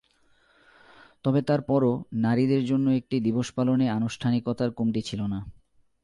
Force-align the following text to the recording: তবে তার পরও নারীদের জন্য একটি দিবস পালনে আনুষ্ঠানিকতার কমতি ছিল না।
তবে 1.23 1.39
তার 1.41 1.61
পরও 1.61 1.93
নারীদের 2.13 2.65
জন্য 2.65 2.87
একটি 2.91 3.15
দিবস 3.19 3.47
পালনে 3.51 3.85
আনুষ্ঠানিকতার 3.89 4.69
কমতি 4.71 5.01
ছিল 5.01 5.21
না। 5.25 5.39